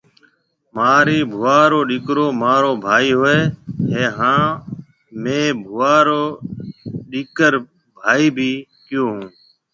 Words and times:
مهارِي 0.75 1.19
ڀوُئا 1.31 1.59
رو 1.71 1.79
ڏِيڪرو 1.89 2.25
مهارو 2.39 2.71
ڀائي 2.85 3.11
هوئيَ 3.19 3.39
هيَ 3.91 4.03
هانَ 4.17 4.41
مهيَ 5.21 5.45
ڀوُئا 5.65 5.95
رو 6.07 6.23
ڏِيڪر 7.11 7.53
ڀائِي 8.01 8.25
ڀِي 8.37 8.51
ڪيون 8.87 9.05
هون۔ 9.13 9.23